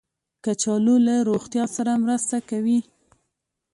کچالو 0.43 0.95
له 1.07 1.15
روغتیا 1.29 1.65
سره 1.75 1.91
مرسته 2.03 2.37
کوي 2.49 2.79